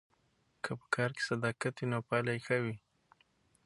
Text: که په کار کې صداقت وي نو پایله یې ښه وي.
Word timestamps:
که 0.63 0.71
په 0.79 0.85
کار 0.95 1.09
کې 1.15 1.21
صداقت 1.29 1.73
وي 1.79 1.85
نو 1.91 1.99
پایله 2.07 2.31
یې 2.35 2.41
ښه 2.45 2.57
وي. 2.63 2.75